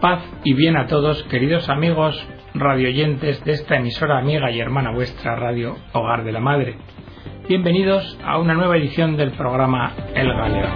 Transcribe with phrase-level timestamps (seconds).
[0.00, 2.18] Paz y bien a todos, queridos amigos
[2.54, 6.78] radioyentes de esta emisora amiga y hermana vuestra Radio Hogar de la Madre.
[7.46, 10.70] Bienvenidos a una nueva edición del programa El Galeón.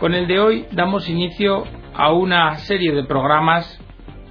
[0.00, 1.62] Con el de hoy damos inicio
[1.94, 3.80] a una serie de programas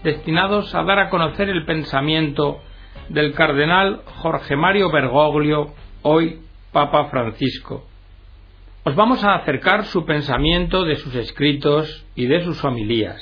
[0.03, 2.59] destinados a dar a conocer el pensamiento
[3.07, 5.67] del cardenal Jorge Mario Bergoglio,
[6.01, 6.41] hoy
[6.73, 7.85] Papa Francisco
[8.83, 13.21] os vamos a acercar su pensamiento de sus escritos y de sus homilías.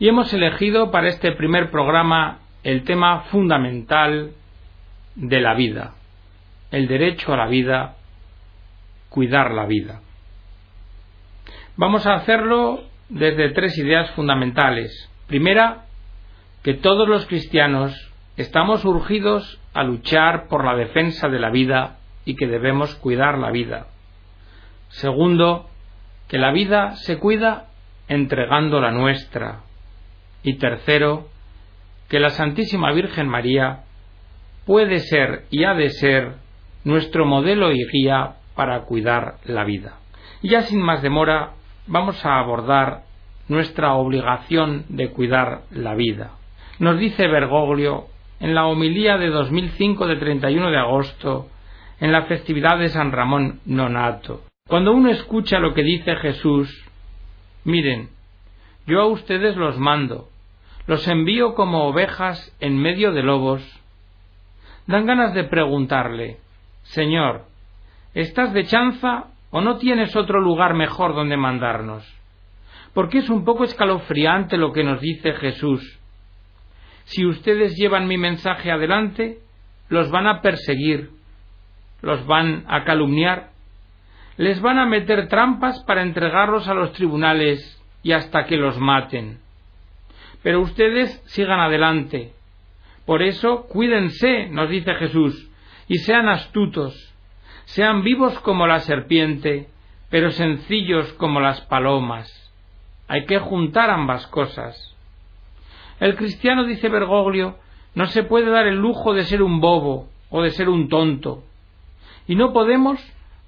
[0.00, 4.32] Y hemos elegido para este primer programa el tema fundamental
[5.14, 5.94] de la vida,
[6.72, 7.96] el derecho a la vida,
[9.10, 10.00] cuidar la vida.
[11.76, 15.08] Vamos a hacerlo desde tres ideas fundamentales.
[15.28, 15.84] Primera,
[16.64, 22.34] que todos los cristianos estamos urgidos a luchar por la defensa de la vida y
[22.34, 23.86] que debemos cuidar la vida.
[24.90, 25.68] Segundo,
[26.28, 27.66] que la vida se cuida
[28.08, 29.60] entregando la nuestra.
[30.42, 31.28] Y tercero,
[32.08, 33.84] que la Santísima Virgen María
[34.66, 36.34] puede ser y ha de ser
[36.84, 39.98] nuestro modelo y guía para cuidar la vida.
[40.42, 41.52] Y ya sin más demora,
[41.86, 43.02] vamos a abordar
[43.48, 46.32] nuestra obligación de cuidar la vida.
[46.78, 48.06] Nos dice Bergoglio
[48.40, 51.48] en la homilía de 2005 de 31 de agosto,
[52.00, 54.49] en la festividad de San Ramón Nonato.
[54.70, 56.72] Cuando uno escucha lo que dice Jesús,
[57.64, 58.08] miren,
[58.86, 60.28] yo a ustedes los mando,
[60.86, 63.64] los envío como ovejas en medio de lobos,
[64.86, 66.36] dan ganas de preguntarle,
[66.82, 67.46] Señor,
[68.14, 72.06] ¿estás de chanza o no tienes otro lugar mejor donde mandarnos?
[72.94, 75.98] Porque es un poco escalofriante lo que nos dice Jesús.
[77.06, 79.40] Si ustedes llevan mi mensaje adelante,
[79.88, 81.10] los van a perseguir,
[82.02, 83.50] los van a calumniar,
[84.40, 89.38] les van a meter trampas para entregarlos a los tribunales y hasta que los maten.
[90.42, 92.32] Pero ustedes sigan adelante.
[93.04, 95.50] Por eso cuídense, nos dice Jesús,
[95.88, 97.14] y sean astutos,
[97.66, 99.68] sean vivos como la serpiente,
[100.08, 102.26] pero sencillos como las palomas.
[103.08, 104.96] Hay que juntar ambas cosas.
[106.00, 107.58] El cristiano, dice Bergoglio,
[107.94, 111.44] no se puede dar el lujo de ser un bobo o de ser un tonto.
[112.26, 112.98] Y no podemos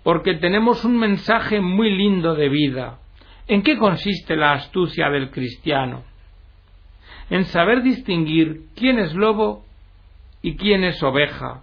[0.02, 2.98] porque tenemos un mensaje muy lindo de vida.
[3.46, 6.02] ¿En qué consiste la astucia del cristiano?
[7.30, 9.64] En saber distinguir quién es lobo
[10.42, 11.62] y quién es oveja.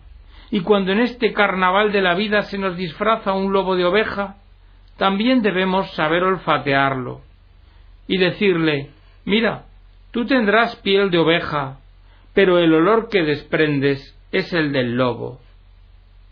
[0.51, 4.37] Y cuando en este carnaval de la vida se nos disfraza un lobo de oveja,
[4.97, 7.21] también debemos saber olfatearlo
[8.07, 8.89] y decirle,
[9.25, 9.65] mira,
[10.11, 11.79] tú tendrás piel de oveja,
[12.33, 15.39] pero el olor que desprendes es el del lobo.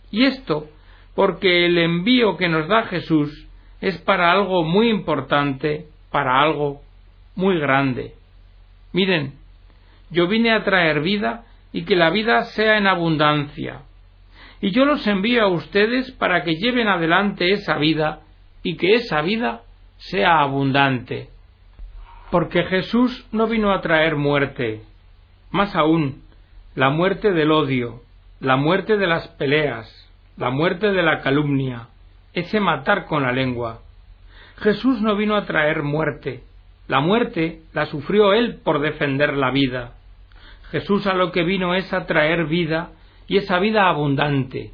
[0.09, 0.68] Y esto
[1.17, 3.47] porque el envío que nos da Jesús
[3.81, 6.83] es para algo muy importante, para algo
[7.35, 8.13] muy grande.
[8.94, 9.33] Miren,
[10.11, 13.81] yo vine a traer vida y que la vida sea en abundancia.
[14.61, 18.19] Y yo los envío a ustedes para que lleven adelante esa vida
[18.61, 19.63] y que esa vida
[19.97, 21.29] sea abundante.
[22.29, 24.83] Porque Jesús no vino a traer muerte,
[25.50, 26.22] más aún,
[26.75, 28.03] la muerte del odio,
[28.39, 30.06] la muerte de las peleas,
[30.38, 31.88] la muerte de la calumnia,
[32.34, 33.80] ese matar con la lengua.
[34.58, 36.44] Jesús no vino a traer muerte,
[36.88, 39.94] la muerte la sufrió Él por defender la vida.
[40.72, 42.92] Jesús a lo que vino es a traer vida
[43.28, 44.72] y esa vida abundante,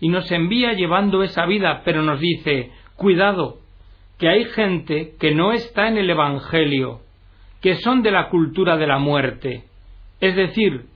[0.00, 3.58] y nos envía llevando esa vida, pero nos dice, cuidado,
[4.18, 7.00] que hay gente que no está en el Evangelio,
[7.60, 9.64] que son de la cultura de la muerte,
[10.20, 10.86] es decir,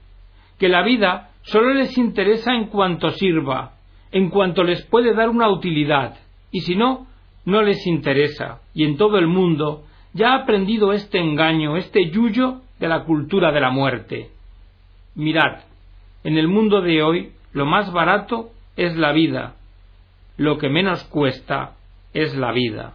[0.59, 3.73] que la vida solo les interesa en cuanto sirva,
[4.11, 6.17] en cuanto les puede dar una utilidad,
[6.51, 7.07] y si no,
[7.45, 12.61] no les interesa, y en todo el mundo ya ha aprendido este engaño, este yuyo
[12.79, 14.29] de la cultura de la muerte.
[15.15, 15.61] Mirad,
[16.23, 19.55] en el mundo de hoy lo más barato es la vida,
[20.37, 21.75] lo que menos cuesta
[22.13, 22.93] es la vida.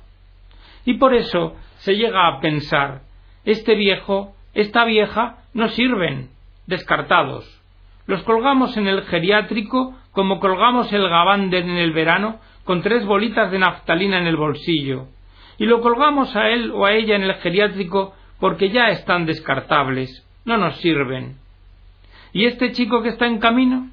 [0.84, 3.02] Y por eso se llega a pensar,
[3.44, 6.30] este viejo, esta vieja, no sirven,
[6.66, 7.55] descartados.
[8.06, 13.50] Los colgamos en el geriátrico como colgamos el gabán en el verano con tres bolitas
[13.50, 15.06] de naftalina en el bolsillo,
[15.58, 20.26] y lo colgamos a él o a ella en el geriátrico porque ya están descartables,
[20.44, 21.36] no nos sirven.
[22.32, 23.88] ¿Y este chico que está en camino?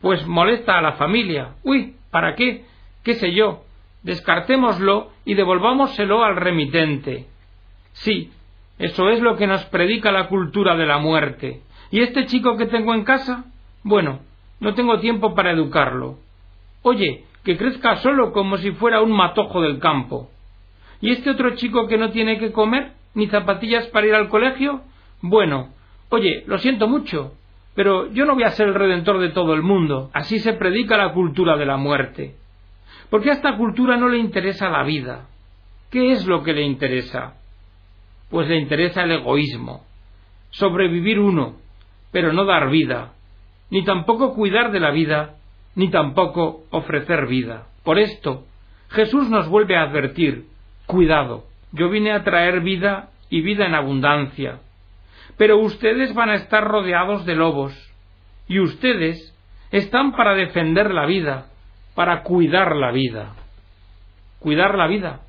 [0.00, 1.54] Pues molesta a la familia.
[1.62, 2.64] Uy, ¿para qué?
[3.04, 3.62] ¿Qué sé yo?
[4.02, 7.26] Descartémoslo y devolvámoselo al remitente.
[7.92, 8.30] Sí,
[8.78, 11.60] eso es lo que nos predica la cultura de la muerte.
[11.90, 13.44] ¿Y este chico que tengo en casa?
[13.82, 14.20] Bueno,
[14.60, 16.18] no tengo tiempo para educarlo.
[16.82, 20.30] Oye, que crezca solo como si fuera un matojo del campo.
[21.00, 24.82] ¿Y este otro chico que no tiene que comer ni zapatillas para ir al colegio?
[25.20, 25.68] Bueno,
[26.08, 27.34] oye, lo siento mucho,
[27.74, 30.10] pero yo no voy a ser el redentor de todo el mundo.
[30.12, 32.34] Así se predica la cultura de la muerte.
[33.10, 35.28] Porque a esta cultura no le interesa la vida.
[35.90, 37.34] ¿Qué es lo que le interesa?
[38.30, 39.84] Pues le interesa el egoísmo,
[40.50, 41.54] sobrevivir uno,
[42.12, 43.12] pero no dar vida,
[43.70, 45.34] ni tampoco cuidar de la vida,
[45.74, 47.66] ni tampoco ofrecer vida.
[47.84, 48.44] Por esto,
[48.88, 50.46] Jesús nos vuelve a advertir,
[50.86, 54.60] cuidado, yo vine a traer vida y vida en abundancia,
[55.36, 57.72] pero ustedes van a estar rodeados de lobos,
[58.48, 59.34] y ustedes
[59.70, 61.46] están para defender la vida,
[61.94, 63.34] para cuidar la vida.
[64.38, 65.20] Cuidar la vida.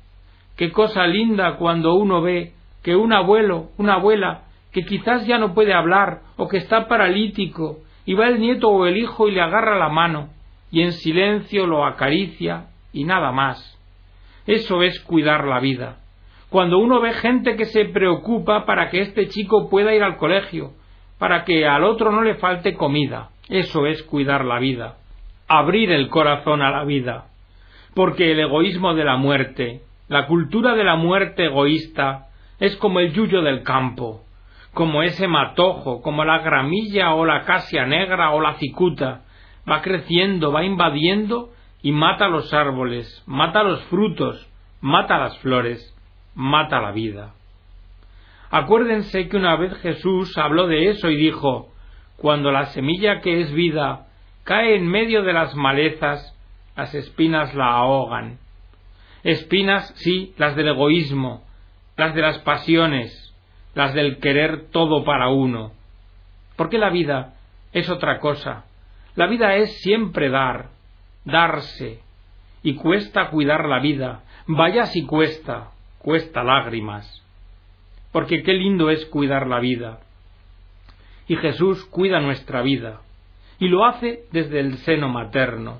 [0.56, 2.52] Qué cosa linda cuando uno ve
[2.82, 4.42] que un abuelo, una abuela,
[4.78, 8.86] que quizás ya no puede hablar o que está paralítico, y va el nieto o
[8.86, 10.28] el hijo y le agarra la mano,
[10.70, 13.76] y en silencio lo acaricia y nada más.
[14.46, 15.96] Eso es cuidar la vida.
[16.48, 20.72] Cuando uno ve gente que se preocupa para que este chico pueda ir al colegio,
[21.18, 24.96] para que al otro no le falte comida, eso es cuidar la vida,
[25.48, 27.26] abrir el corazón a la vida.
[27.94, 32.28] Porque el egoísmo de la muerte, la cultura de la muerte egoísta,
[32.60, 34.22] es como el yuyo del campo,
[34.78, 39.22] como ese matojo, como la gramilla o la casia negra o la cicuta,
[39.68, 41.50] va creciendo, va invadiendo
[41.82, 44.48] y mata los árboles, mata los frutos,
[44.80, 45.92] mata las flores,
[46.36, 47.34] mata la vida.
[48.52, 51.72] Acuérdense que una vez Jesús habló de eso y dijo,
[52.16, 54.06] cuando la semilla que es vida
[54.44, 56.38] cae en medio de las malezas,
[56.76, 58.38] las espinas la ahogan.
[59.24, 61.42] Espinas, sí, las del egoísmo,
[61.96, 63.27] las de las pasiones,
[63.78, 65.70] las del querer todo para uno.
[66.56, 67.34] Porque la vida
[67.72, 68.64] es otra cosa.
[69.14, 70.70] La vida es siempre dar,
[71.24, 72.00] darse,
[72.64, 74.24] y cuesta cuidar la vida.
[74.48, 75.68] Vaya si cuesta,
[76.00, 77.24] cuesta lágrimas.
[78.10, 80.00] Porque qué lindo es cuidar la vida.
[81.28, 83.02] Y Jesús cuida nuestra vida,
[83.60, 85.78] y lo hace desde el seno materno.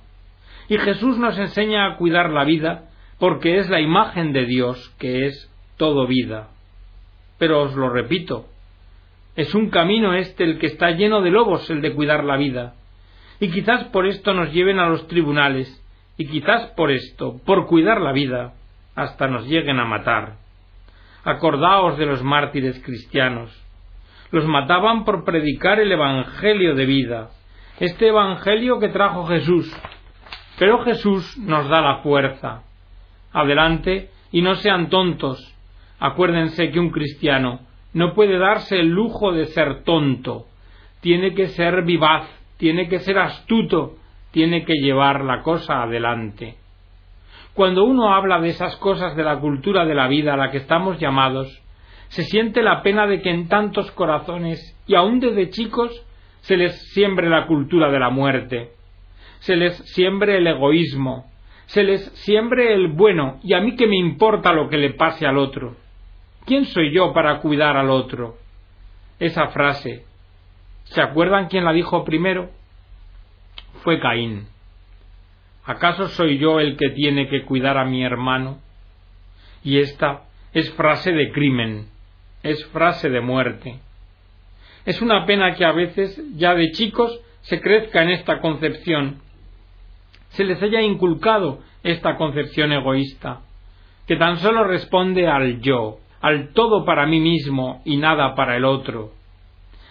[0.68, 5.26] Y Jesús nos enseña a cuidar la vida porque es la imagen de Dios que
[5.26, 6.50] es todo vida.
[7.38, 8.46] Pero os lo repito,
[9.38, 12.74] es un camino este el que está lleno de lobos, el de cuidar la vida.
[13.38, 15.68] Y quizás por esto nos lleven a los tribunales,
[16.16, 18.54] y quizás por esto, por cuidar la vida,
[18.96, 20.38] hasta nos lleguen a matar.
[21.22, 23.56] Acordaos de los mártires cristianos.
[24.32, 27.30] Los mataban por predicar el Evangelio de vida,
[27.78, 29.72] este Evangelio que trajo Jesús.
[30.58, 32.62] Pero Jesús nos da la fuerza.
[33.32, 35.54] Adelante y no sean tontos,
[36.00, 37.60] Acuérdense que un cristiano
[37.92, 40.46] no puede darse el lujo de ser tonto,
[41.00, 43.94] tiene que ser vivaz, tiene que ser astuto,
[44.30, 46.56] tiene que llevar la cosa adelante.
[47.54, 50.58] Cuando uno habla de esas cosas de la cultura de la vida a la que
[50.58, 51.62] estamos llamados,
[52.08, 56.04] se siente la pena de que en tantos corazones, y aun desde chicos,
[56.40, 58.70] se les siembre la cultura de la muerte,
[59.40, 61.30] se les siembre el egoísmo,
[61.66, 65.26] se les siembre el bueno, y a mí que me importa lo que le pase
[65.26, 65.76] al otro.
[66.48, 68.38] ¿Quién soy yo para cuidar al otro?
[69.18, 70.06] Esa frase,
[70.84, 72.48] ¿se acuerdan quién la dijo primero?
[73.82, 74.48] Fue Caín.
[75.66, 78.60] ¿Acaso soy yo el que tiene que cuidar a mi hermano?
[79.62, 80.22] Y esta
[80.54, 81.90] es frase de crimen,
[82.42, 83.80] es frase de muerte.
[84.86, 89.20] Es una pena que a veces, ya de chicos, se crezca en esta concepción,
[90.30, 93.42] se les haya inculcado esta concepción egoísta,
[94.06, 98.64] que tan solo responde al yo, al todo para mí mismo y nada para el
[98.64, 99.12] otro.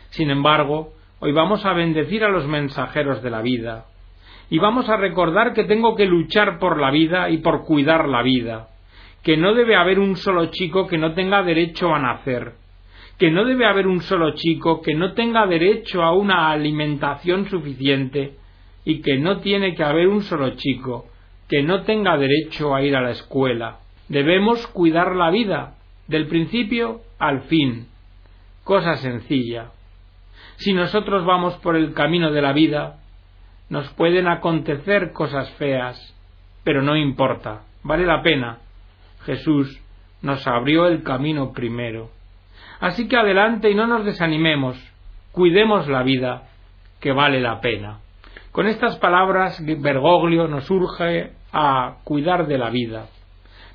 [0.10, 3.86] Sin embargo, hoy vamos a bendecir a los mensajeros de la vida,
[4.50, 8.22] y vamos a recordar que tengo que luchar por la vida y por cuidar la
[8.22, 8.69] vida,
[9.24, 12.53] que no debe haber un solo chico que no tenga derecho a nacer,
[13.17, 18.36] que no debe haber un solo chico que no tenga derecho a una alimentación suficiente
[18.86, 21.05] y que no tiene que haber un solo chico
[21.50, 23.79] que no tenga derecho a ir a la escuela.
[24.10, 25.75] Debemos cuidar la vida,
[26.08, 27.88] del principio al fin.
[28.64, 29.72] Cosa sencilla.
[30.58, 33.00] Si nosotros vamos por el camino de la vida,
[33.70, 36.16] nos pueden acontecer cosas feas,
[36.64, 38.60] pero no importa, vale la pena.
[39.26, 39.82] Jesús
[40.22, 42.10] nos abrió el camino primero.
[42.80, 44.78] Así que adelante y no nos desanimemos,
[45.32, 46.44] cuidemos la vida,
[47.00, 48.00] que vale la pena.
[48.52, 53.08] Con estas palabras Bergoglio nos urge a cuidar de la vida.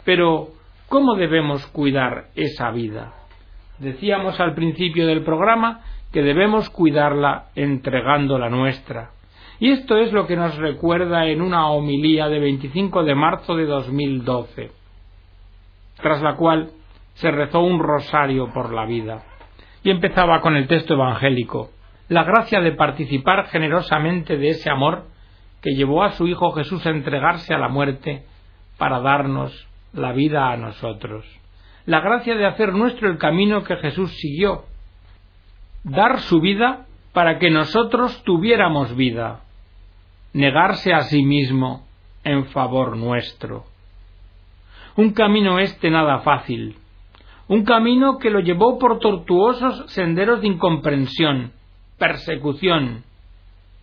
[0.04, 0.48] Pero
[0.92, 3.14] ¿Cómo debemos cuidar esa vida?
[3.78, 5.80] Decíamos al principio del programa
[6.12, 9.12] que debemos cuidarla entregando la nuestra.
[9.58, 13.64] Y esto es lo que nos recuerda en una homilía de 25 de marzo de
[13.64, 14.70] 2012.
[16.02, 16.72] tras la cual
[17.14, 19.22] se rezó un rosario por la vida.
[19.82, 21.70] Y empezaba con el texto evangélico,
[22.10, 25.04] la gracia de participar generosamente de ese amor
[25.62, 28.26] que llevó a su Hijo Jesús a entregarse a la muerte
[28.76, 31.24] para darnos la vida a nosotros.
[31.86, 34.64] La gracia de hacer nuestro el camino que Jesús siguió,
[35.84, 39.40] dar su vida para que nosotros tuviéramos vida,
[40.32, 41.86] negarse a sí mismo
[42.24, 43.64] en favor nuestro.
[44.96, 46.76] Un camino este nada fácil,
[47.48, 51.52] un camino que lo llevó por tortuosos senderos de incomprensión,
[51.98, 53.04] persecución,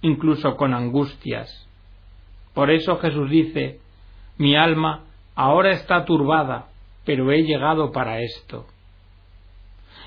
[0.02, 1.68] incluso con angustias.
[2.54, 3.80] Por eso Jesús dice,
[4.38, 5.04] mi alma
[5.40, 6.66] ahora está turbada,
[7.06, 8.66] pero he llegado para esto.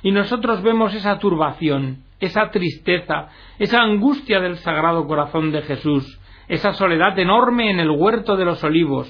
[0.03, 6.75] Y nosotros vemos esa turbación, esa tristeza, esa angustia del Sagrado Corazón de Jesús, esa
[6.75, 9.09] soledad enorme en el huerto de los olivos,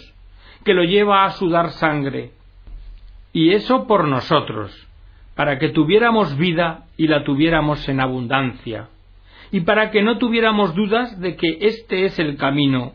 [0.65, 2.31] que lo lleva a sudar sangre.
[3.33, 4.71] Y eso por nosotros,
[5.35, 8.91] para que tuviéramos vida y la tuviéramos en abundancia,
[9.51, 12.93] y para que no tuviéramos dudas de que este es el camino.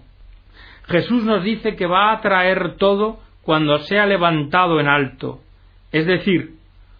[0.88, 5.42] Jesús nos dice que va a traer todo cuando sea levantado en alto,
[5.92, 6.56] es decir,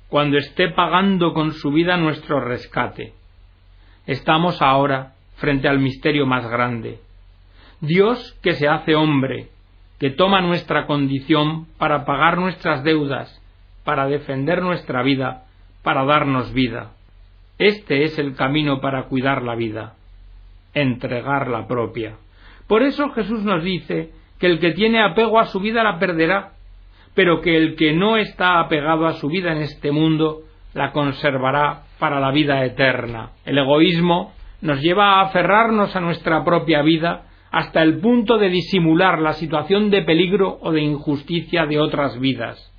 [0.10, 3.14] cuando esté pagando con su vida nuestro rescate.
[4.06, 7.00] Estamos ahora frente al misterio más grande.
[7.82, 9.50] Dios que se hace hombre,
[10.00, 13.42] que toma nuestra condición para pagar nuestras deudas,
[13.84, 15.46] para defender nuestra vida,
[15.84, 16.92] para darnos vida.
[17.58, 19.96] Este es el camino para cuidar la vida,
[20.74, 22.16] entregar la propia.
[22.68, 26.52] Por eso Jesús nos dice que el que tiene apego a su vida la perderá,
[27.16, 30.42] pero que el que no está apegado a su vida en este mundo
[30.74, 33.32] la conservará para la vida eterna.
[33.46, 39.20] El egoísmo nos lleva a aferrarnos a nuestra propia vida hasta el punto de disimular
[39.20, 42.74] la situación de peligro o de injusticia de otras vidas,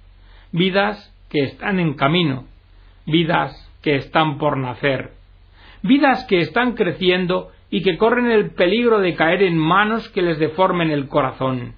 [0.53, 2.45] vidas que están en camino,
[3.07, 3.53] vidas
[3.83, 5.13] que están por nacer,
[5.83, 10.39] vidas que están creciendo y que corren el peligro de caer en manos que les
[10.39, 11.75] deformen el corazón.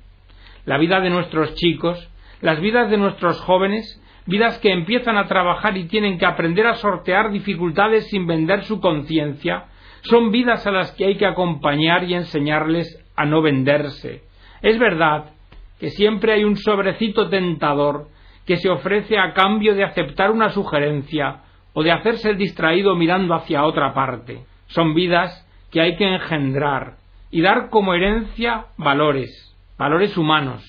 [0.64, 2.08] La vida de nuestros chicos,
[2.40, 6.74] las vidas de nuestros jóvenes, vidas que empiezan a trabajar y tienen que aprender a
[6.74, 9.64] sortear dificultades sin vender su conciencia,
[10.02, 14.22] son vidas a las que hay que acompañar y enseñarles a no venderse.
[14.62, 15.32] Es verdad
[15.78, 18.08] que siempre hay un sobrecito tentador
[18.46, 21.42] que se ofrece a cambio de aceptar una sugerencia
[21.72, 24.44] o de hacerse el distraído mirando hacia otra parte.
[24.68, 26.96] Son vidas que hay que engendrar
[27.30, 30.64] y dar como herencia valores, valores humanos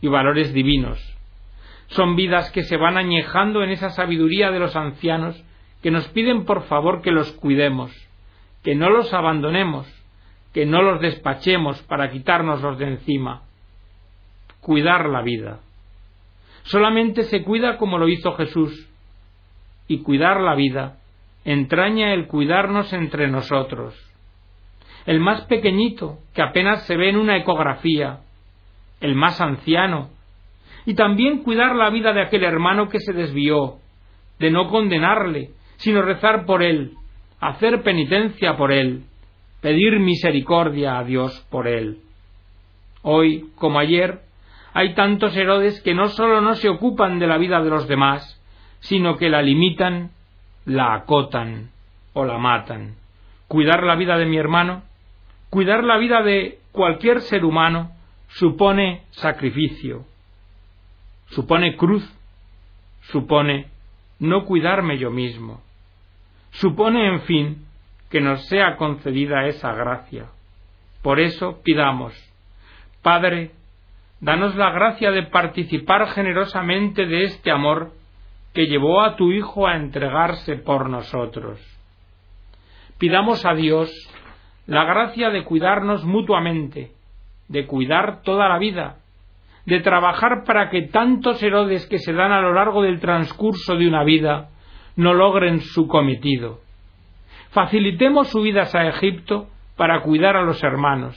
[0.00, 0.98] y valores divinos.
[1.88, 5.42] Son vidas que se van añejando en esa sabiduría de los ancianos
[5.82, 7.90] que nos piden por favor que los cuidemos,
[8.62, 9.86] que no los abandonemos,
[10.52, 13.42] que no los despachemos para quitárnoslos de encima.
[14.60, 15.60] Cuidar la vida.
[16.64, 18.88] Solamente se cuida como lo hizo Jesús,
[19.88, 20.98] y cuidar la vida
[21.44, 24.11] entraña el cuidarnos entre nosotros
[25.06, 28.20] el más pequeñito, que apenas se ve en una ecografía,
[29.00, 30.10] el más anciano,
[30.86, 33.78] y también cuidar la vida de aquel hermano que se desvió,
[34.38, 36.92] de no condenarle, sino rezar por él,
[37.40, 39.04] hacer penitencia por él,
[39.60, 41.98] pedir misericordia a Dios por él.
[43.02, 44.20] Hoy, como ayer,
[44.74, 48.40] hay tantos Herodes que no sólo no se ocupan de la vida de los demás,
[48.80, 50.10] sino que la limitan,
[50.64, 51.70] la acotan
[52.12, 52.94] o la matan.
[53.48, 54.82] Cuidar la vida de mi hermano
[55.52, 57.90] Cuidar la vida de cualquier ser humano
[58.28, 60.06] supone sacrificio,
[61.26, 62.02] supone cruz,
[63.02, 63.66] supone
[64.18, 65.60] no cuidarme yo mismo,
[66.52, 67.66] supone, en fin,
[68.08, 70.30] que nos sea concedida esa gracia.
[71.02, 72.14] Por eso pidamos,
[73.02, 73.50] Padre,
[74.20, 77.92] danos la gracia de participar generosamente de este amor
[78.54, 81.60] que llevó a tu Hijo a entregarse por nosotros.
[82.96, 83.92] Pidamos a Dios
[84.66, 86.92] la gracia de cuidarnos mutuamente,
[87.48, 88.96] de cuidar toda la vida,
[89.66, 93.86] de trabajar para que tantos Herodes que se dan a lo largo del transcurso de
[93.86, 94.50] una vida
[94.96, 96.60] no logren su cometido.
[97.50, 101.16] Facilitemos subidas a Egipto para cuidar a los hermanos,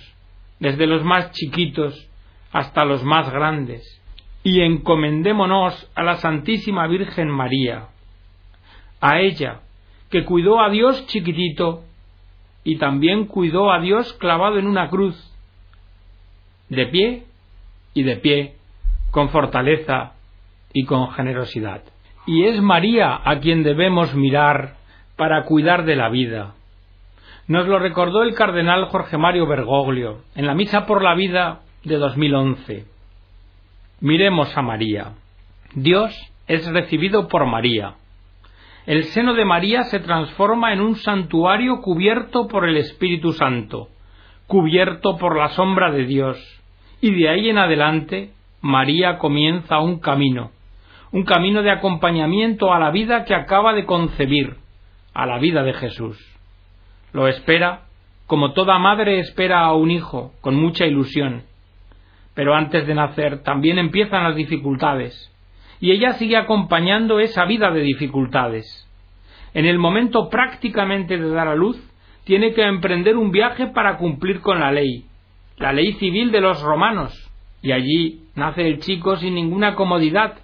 [0.60, 2.10] desde los más chiquitos
[2.52, 3.84] hasta los más grandes,
[4.44, 7.88] y encomendémonos a la Santísima Virgen María,
[9.02, 9.62] a ella,
[10.10, 11.84] que cuidó a Dios chiquitito
[12.66, 15.16] y también cuidó a Dios clavado en una cruz,
[16.68, 17.24] de pie
[17.94, 18.56] y de pie,
[19.12, 20.14] con fortaleza
[20.74, 21.84] y con generosidad.
[22.26, 24.78] Y es María a quien debemos mirar
[25.16, 26.56] para cuidar de la vida.
[27.48, 31.98] Nos lo recordó el cardenal Jorge Mario Bergoglio en la Misa por la Vida de
[31.98, 32.86] 2011.
[34.02, 35.12] Miremos a María.
[35.76, 36.12] Dios
[36.48, 37.94] es recibido por María.
[38.86, 43.88] El seno de María se transforma en un santuario cubierto por el Espíritu Santo,
[44.46, 46.38] cubierto por la sombra de Dios,
[47.02, 50.52] y de ahí en adelante María comienza un camino,
[51.12, 54.58] un camino de acompañamiento a la vida que acaba de concebir,
[55.16, 56.18] a la vida de Jesús.
[57.12, 57.86] Lo espera
[58.28, 61.44] como toda madre espera a un hijo, con mucha ilusión.
[62.34, 65.32] Pero antes de nacer también empiezan las dificultades,
[65.80, 68.66] y ella sigue acompañando esa vida de dificultades.
[69.54, 71.82] En el momento prácticamente de dar a luz,
[72.24, 75.06] tiene que emprender un viaje para cumplir con la ley,
[75.58, 77.14] la ley civil de los romanos,
[77.62, 80.40] y allí nace el chico sin ninguna comodidad,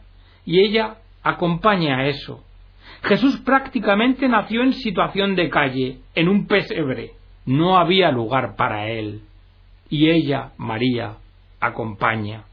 [0.45, 2.43] y ella acompaña a eso.
[3.03, 7.11] Jesús prácticamente nació en situación de calle, en un pesebre.
[7.45, 9.21] No había lugar para él.
[9.89, 11.15] Y ella, María,
[11.59, 12.43] acompaña.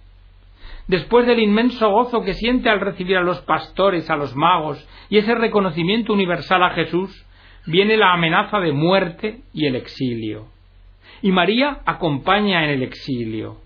[0.86, 5.18] Después del inmenso gozo que siente al recibir a los pastores, a los magos y
[5.18, 7.26] ese reconocimiento universal a Jesús,
[7.66, 10.46] viene la amenaza de muerte y el exilio.
[11.20, 13.58] Y María acompaña en el exilio.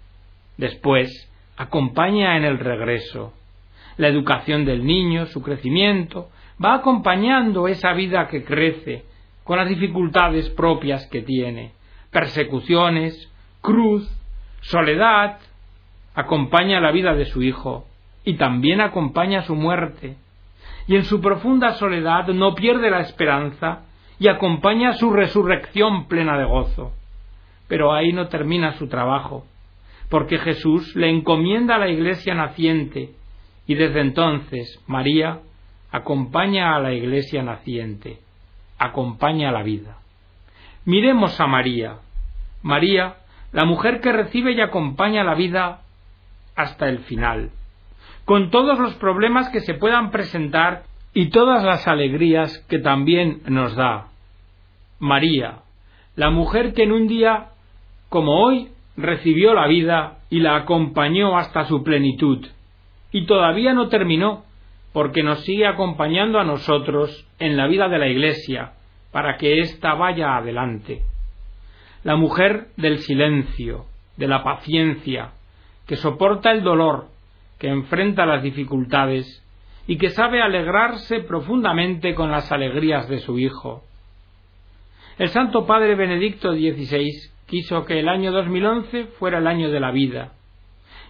[0.57, 3.33] Después, acompaña en el regreso.
[3.97, 6.31] La educación del niño, su crecimiento,
[6.63, 9.05] va acompañando esa vida que crece,
[9.45, 11.73] con las dificultades propias que tiene,
[12.11, 13.31] persecuciones,
[13.61, 14.09] cruz,
[14.61, 15.39] soledad,
[16.15, 17.87] acompaña la vida de su hijo
[18.25, 20.17] y también acompaña su muerte,
[20.87, 23.85] y en su profunda soledad no pierde la esperanza
[24.19, 26.93] y acompaña su resurrección plena de gozo.
[27.69, 29.47] Pero ahí no termina su trabajo,
[30.09, 33.11] porque Jesús le encomienda a la iglesia naciente,
[33.67, 35.41] y desde entonces María
[35.91, 38.19] acompaña a la iglesia naciente,
[38.79, 39.99] acompaña la vida.
[40.85, 41.97] Miremos a María.
[42.63, 43.17] María,
[43.53, 45.82] la mujer que recibe y acompaña la vida
[46.57, 47.51] hasta el final,
[48.25, 50.85] con todos los problemas que se puedan presentar
[51.15, 54.09] y todas las alegrías que también nos da.
[54.99, 55.59] María,
[56.17, 57.49] la mujer que en un día
[58.09, 62.47] como hoy recibió la vida y la acompañó hasta su plenitud,
[63.11, 64.45] y todavía no terminó,
[64.93, 68.73] porque nos sigue acompañando a nosotros en la vida de la Iglesia,
[69.13, 71.03] para que ésta vaya adelante.
[72.05, 73.87] La mujer del silencio,
[74.17, 75.33] de la paciencia,
[75.87, 77.09] que soporta el dolor,
[77.59, 79.43] que enfrenta las dificultades
[79.87, 83.83] y que sabe alegrarse profundamente con las alegrías de su Hijo.
[85.19, 89.91] El Santo Padre Benedicto XVI quiso que el año 2011 fuera el año de la
[89.91, 90.33] vida.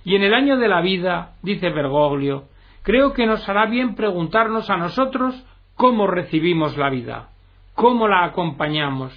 [0.04, 2.44] Y en el año de la vida, dice Bergoglio,
[2.82, 5.44] creo que nos hará bien preguntarnos a nosotros
[5.76, 7.28] cómo recibimos la vida,
[7.74, 9.12] cómo la acompañamos,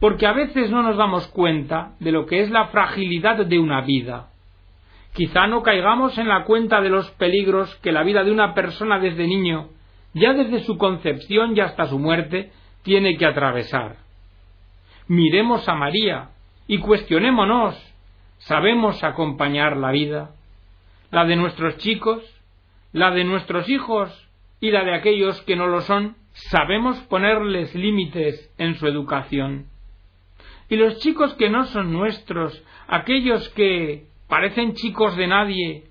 [0.00, 3.80] porque a veces no nos damos cuenta de lo que es la fragilidad de una
[3.82, 4.29] vida.
[5.12, 8.98] Quizá no caigamos en la cuenta de los peligros que la vida de una persona
[8.98, 9.68] desde niño,
[10.14, 13.96] ya desde su concepción y hasta su muerte, tiene que atravesar.
[15.08, 16.30] Miremos a María
[16.68, 17.76] y cuestionémonos,
[18.38, 20.30] ¿sabemos acompañar la vida?
[21.10, 22.22] ¿La de nuestros chicos?
[22.92, 24.28] ¿La de nuestros hijos?
[24.60, 26.16] ¿Y la de aquellos que no lo son?
[26.32, 29.66] ¿Sabemos ponerles límites en su educación?
[30.68, 35.84] ¿Y los chicos que no son nuestros, aquellos que, parecen chicos de nadie,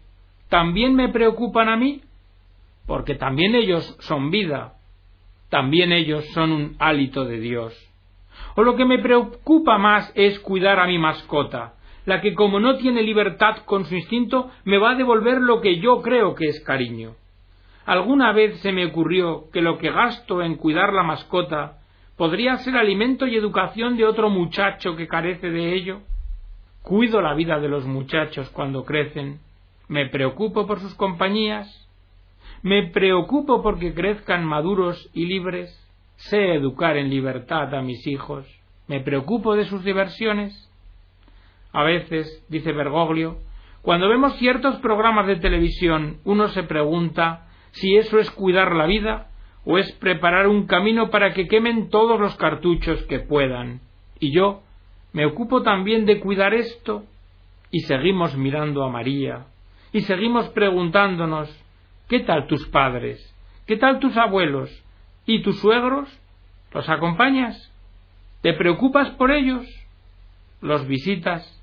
[0.50, 2.02] también me preocupan a mí,
[2.88, 4.74] porque también ellos son vida,
[5.50, 7.78] también ellos son un hálito de Dios.
[8.56, 11.74] O lo que me preocupa más es cuidar a mi mascota,
[12.06, 15.80] la que como no tiene libertad con su instinto, me va a devolver lo que
[15.80, 17.16] yo creo que es cariño.
[17.86, 21.78] Alguna vez se me ocurrió que lo que gasto en cuidar la mascota
[22.18, 26.02] podría ser alimento y educación de otro muchacho que carece de ello.
[26.82, 29.40] Cuido la vida de los muchachos cuando crecen,
[29.88, 31.88] me preocupo por sus compañías,
[32.62, 35.76] me preocupo porque crezcan maduros y libres,
[36.16, 38.48] sé educar en libertad a mis hijos,
[38.88, 40.70] me preocupo de sus diversiones.
[41.72, 43.38] A veces, dice Bergoglio,
[43.82, 49.30] cuando vemos ciertos programas de televisión, uno se pregunta si eso es cuidar la vida
[49.66, 53.82] o es preparar un camino para que quemen todos los cartuchos que puedan.
[54.20, 54.64] Y yo,
[55.14, 57.04] me ocupo también de cuidar esto
[57.72, 59.46] y seguimos mirando a María
[59.92, 61.50] y seguimos preguntándonos
[62.08, 63.20] ¿qué tal tus padres?
[63.66, 64.70] ¿qué tal tus abuelos?
[65.26, 66.10] ¿y tus suegros?
[66.74, 67.72] ¿los acompañas?
[68.42, 69.66] ¿te preocupas por ellos?
[70.62, 71.56] ¿los visitas?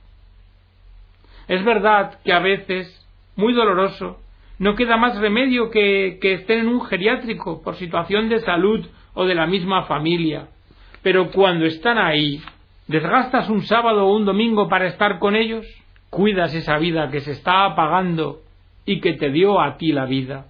[1.48, 3.06] Es verdad que a veces,
[3.36, 4.18] muy doloroso,
[4.58, 9.24] no queda más remedio que, que estén en un geriátrico por situación de salud o
[9.26, 10.48] de la misma familia,
[11.02, 12.42] pero cuando están ahí
[12.88, 15.66] ¿Desgastas un sábado o un domingo para estar con ellos?
[16.08, 18.42] ¿Cuidas esa vida que se está apagando
[18.84, 20.46] y que te dio a ti la vida?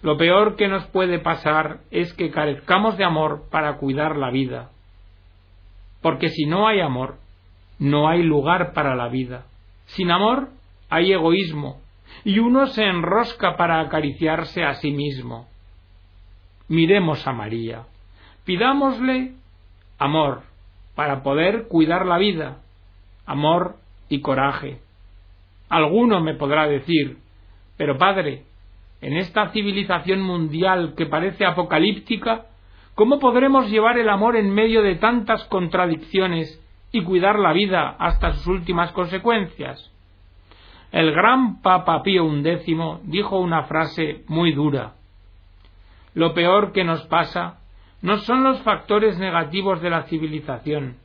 [0.00, 4.70] Lo peor que nos puede pasar es que carezcamos de amor para cuidar la vida.
[6.00, 7.16] Porque si no hay amor,
[7.78, 9.44] no hay lugar para la vida.
[9.84, 10.48] Sin amor
[10.88, 11.80] hay egoísmo,
[12.24, 15.46] y uno se enrosca para acariciarse a sí mismo.
[16.68, 17.82] Miremos a María,
[18.44, 19.32] pidámosle
[19.98, 20.45] amor
[20.96, 22.62] para poder cuidar la vida,
[23.26, 23.76] amor
[24.08, 24.80] y coraje.
[25.68, 27.18] Alguno me podrá decir,
[27.76, 28.44] pero padre,
[29.02, 32.46] en esta civilización mundial que parece apocalíptica,
[32.94, 36.60] ¿cómo podremos llevar el amor en medio de tantas contradicciones
[36.92, 39.92] y cuidar la vida hasta sus últimas consecuencias?
[40.92, 44.94] El gran Papa Pío XI dijo una frase muy dura.
[46.14, 47.58] Lo peor que nos pasa
[48.02, 50.96] no son los factores negativos de la civilización,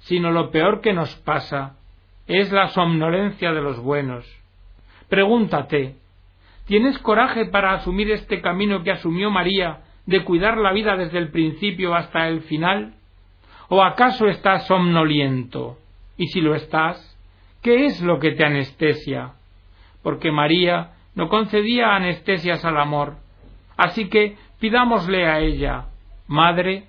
[0.00, 1.76] sino lo peor que nos pasa
[2.26, 4.26] es la somnolencia de los buenos.
[5.08, 5.96] Pregúntate,
[6.66, 11.30] ¿tienes coraje para asumir este camino que asumió María de cuidar la vida desde el
[11.30, 12.94] principio hasta el final?
[13.68, 15.78] ¿O acaso estás somnoliento?
[16.16, 17.18] Y si lo estás,
[17.62, 19.32] ¿qué es lo que te anestesia?
[20.02, 23.16] Porque María no concedía anestesias al amor.
[23.76, 25.86] Así que pidámosle a ella,
[26.26, 26.84] Madre,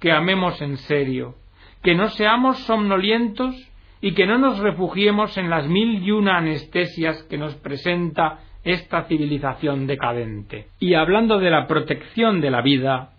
[0.00, 1.34] que amemos en serio,
[1.82, 3.54] que no seamos somnolientos
[4.00, 9.04] y que no nos refugiemos en las mil y una anestesias que nos presenta esta
[9.04, 10.66] civilización decadente.
[10.78, 13.10] Y hablando de la protección de la vida,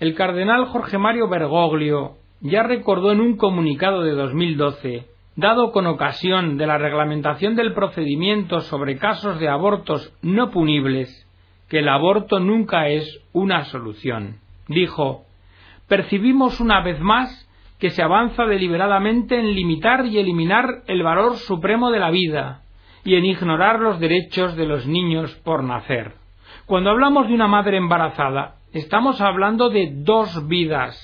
[0.00, 5.06] el cardenal Jorge Mario Bergoglio ya recordó en un comunicado de 2012,
[5.36, 11.26] dado con ocasión de la reglamentación del procedimiento sobre casos de abortos no punibles,
[11.68, 14.43] que el aborto nunca es una solución.
[14.68, 15.24] Dijo,
[15.88, 17.44] percibimos una vez más
[17.78, 22.62] que se avanza deliberadamente en limitar y eliminar el valor supremo de la vida
[23.04, 26.14] y en ignorar los derechos de los niños por nacer.
[26.66, 30.96] Cuando hablamos de una madre embarazada, estamos hablando de dos vidas.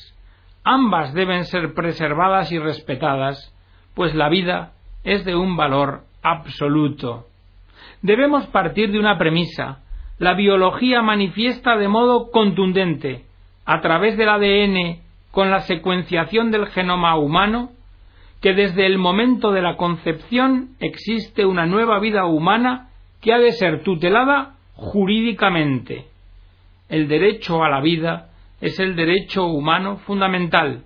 [0.64, 3.55] Ambas deben ser preservadas y respetadas,
[3.94, 4.73] pues la vida
[5.05, 7.27] es de un valor absoluto.
[8.03, 9.81] Debemos partir de una premisa.
[10.18, 13.25] La biología manifiesta de modo contundente,
[13.70, 14.98] a través del ADN
[15.30, 17.70] con la secuenciación del genoma humano
[18.40, 22.88] que desde el momento de la concepción existe una nueva vida humana
[23.20, 26.06] que ha de ser tutelada jurídicamente.
[26.88, 28.30] El derecho a la vida
[28.61, 30.83] es el derecho humano fundamental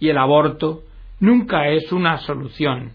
[0.00, 0.80] y el aborto
[1.20, 2.90] nunca es una solución.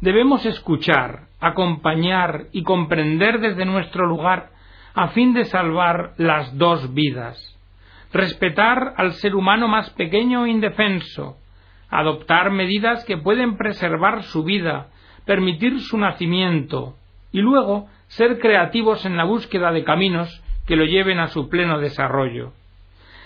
[0.00, 4.52] Debemos escuchar, acompañar y comprender desde nuestro lugar
[4.94, 7.55] a fin de salvar las dos vidas
[8.16, 11.36] respetar al ser humano más pequeño e indefenso,
[11.90, 14.88] adoptar medidas que pueden preservar su vida,
[15.24, 16.94] permitir su nacimiento,
[17.32, 21.78] y luego ser creativos en la búsqueda de caminos que lo lleven a su pleno
[21.78, 22.52] desarrollo.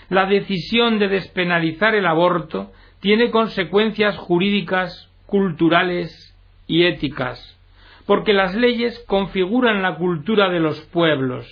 [0.09, 6.35] La decisión de despenalizar el aborto tiene consecuencias jurídicas, culturales
[6.67, 7.57] y éticas,
[8.05, 11.47] porque las leyes configuran la cultura de los pueblos,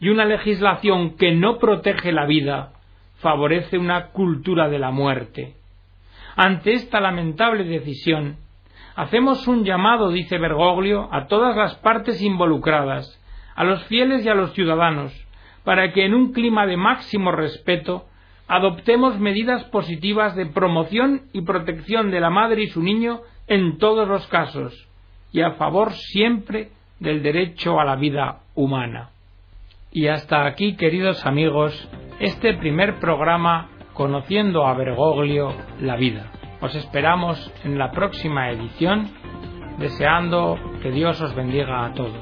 [0.00, 2.72] y una legislación que no protege la vida
[3.18, 5.54] favorece una cultura de la muerte.
[6.36, 8.36] Ante esta lamentable decisión,
[8.96, 13.20] hacemos un llamado, dice Bergoglio, a todas las partes involucradas,
[13.54, 15.12] a los fieles y a los ciudadanos,
[15.64, 18.06] para que en un clima de máximo respeto
[18.48, 24.08] adoptemos medidas positivas de promoción y protección de la madre y su niño en todos
[24.08, 24.88] los casos,
[25.30, 29.10] y a favor siempre del derecho a la vida humana.
[29.92, 31.88] Y hasta aquí, queridos amigos,
[32.20, 36.30] este primer programa Conociendo a Bergoglio la vida.
[36.60, 39.10] Os esperamos en la próxima edición,
[39.78, 42.14] deseando que Dios os bendiga a todos.